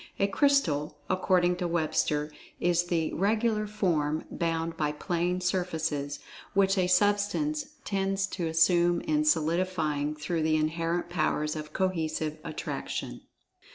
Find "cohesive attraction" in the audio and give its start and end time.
11.71-13.21